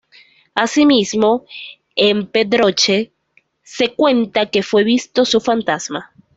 [0.55, 1.45] Asimismo,
[1.95, 3.13] en Pedroche
[3.61, 6.11] se cuenta que fue visto su fantasma.